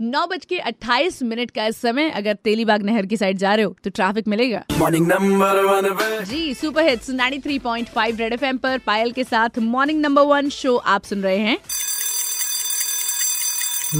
नौ 0.00 0.26
बज 0.26 0.44
के 0.44 0.58
अट्ठाईस 0.58 1.22
मिनट 1.22 1.50
का 1.50 1.66
इस 1.66 1.76
समय। 1.76 2.08
अगर 2.10 2.34
तेलीबाग 2.34 2.82
नहर 2.82 3.06
की 3.06 3.16
साइड 3.16 3.38
जा 3.38 3.54
रहे 3.54 3.64
हो 3.64 3.76
तो 3.84 3.90
ट्रैफ़िक 3.90 4.26
मिलेगा। 4.28 4.62
मॉर्निंग 4.78 5.06
नंबर 5.08 5.60
वन 5.64 6.24
जी 6.24 6.54
सुपर 6.54 6.88
हिट्स 6.88 7.10
93.5 7.10 8.18
रेड 8.18 8.32
एफएम 8.32 8.58
पर 8.58 8.78
पायल 8.78 9.12
के 9.12 9.24
साथ 9.24 9.58
मॉर्निंग 9.58 10.00
नंबर 10.00 10.22
वन 10.22 10.48
शो 10.48 10.76
आप 10.76 11.04
सुन 11.04 11.22
रहे 11.22 11.38
हैं। 11.38 11.56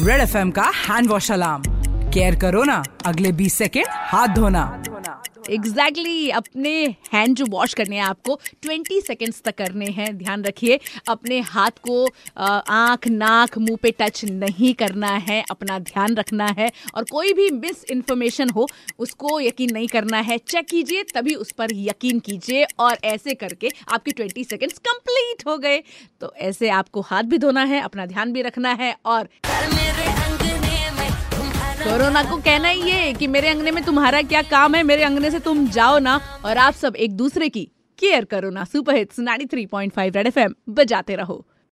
रेड 0.00 0.20
एफ़ 0.20 0.36
एम 0.38 0.50
का 0.50 0.70
हैंड 0.78 1.08
वॉश 1.08 1.30
अलार्म 1.32 2.10
केयर 2.10 2.36
करो 2.36 2.64
ना 2.64 2.82
अगले 3.06 3.32
20 3.34 3.54
सेकेंड 3.54 3.86
हाथ 3.88 4.34
धोना। 4.36 4.64
एग्जैक्टली 5.50 6.26
exactly, 6.26 6.36
अपने 6.36 6.72
हैंड 7.12 7.36
जो 7.36 7.46
वॉश 7.46 7.74
करने 7.74 7.96
हैं 7.96 8.02
आपको 8.02 8.38
20 8.62 9.00
सेकेंड्स 9.00 9.40
तक 9.42 9.56
करने 9.58 9.86
हैं। 9.86 10.16
ध्यान 10.18 10.42
रखिए 10.44 10.78
अपने 11.08 11.40
हाथ 11.40 11.78
को 11.82 12.06
आँख 12.38 13.08
नाक 13.08 13.58
मुँह 13.58 13.78
पे 13.82 13.90
टच 13.90 14.24
नहीं 14.24 14.72
करना 14.74 15.10
है 15.28 15.42
अपना 15.50 15.78
ध्यान 15.80 16.14
रखना 16.16 16.46
है। 16.58 16.70
और 16.94 17.04
कोई 17.04 17.32
भी 17.32 17.50
मिस 17.50 17.84
इन्फॉर्मेशन 17.90 18.50
हो 18.50 18.68
उसको 18.98 19.38
यकीन 19.40 19.72
नहीं 19.72 19.88
करना 19.88 20.18
है। 20.20 20.38
चेक 20.38 20.66
कीजिए 20.66 21.02
तभी 21.14 21.34
उस 21.34 21.52
पर 21.52 21.74
यकीन 21.74 22.20
कीजिए। 22.20 22.64
और 22.78 22.98
ऐसे 23.04 23.34
करके 23.34 23.70
आपके 23.88 24.12
20 24.12 24.48
सेकेंड्स 24.48 24.78
कंप्लीट 24.78 25.46
हो 25.46 25.56
गए। 25.58 25.82
तो 26.20 26.32
ऐसे 26.40 26.68
आपको 26.70 27.00
हाथ 27.00 27.22
भी 27.24 27.38
धोना 27.38 27.64
है 27.64 27.80
अपना 27.80 28.06
ध्यान 28.06 28.32
भी 28.32 28.42
रखना 28.42 28.72
है। 28.72 28.94
और 29.06 29.28
कोरोना 31.92 32.22
को 32.22 32.36
कहना 32.36 32.68
ही 32.68 32.82
ये 32.82 33.12
कि 33.12 33.26
मेरे 33.26 33.48
अंगने 33.48 33.70
में 33.70 33.84
तुम्हारा 33.84 34.22
क्या 34.22 34.42
काम 34.42 34.74
है? 34.74 34.82
मेरे 34.82 35.02
अंगने 35.02 35.30
से 35.30 35.38
तुम 35.38 35.68
जाओ 35.68 35.98
ना 35.98 36.20
और 36.44 36.56
आप 36.56 36.74
सब 36.74 36.96
एक 36.96 37.16
दूसरे 37.16 37.48
की 37.48 37.64
केयर 37.98 38.24
करो 38.24 38.50
ना। 38.50 38.64
सुपर 38.64 38.94
हिट्स 38.94 39.20
93.5 39.20 40.16
रेड 40.16 40.26
एफएम 40.26 40.54
बजाते 40.68 41.16
रहो। 41.16 41.46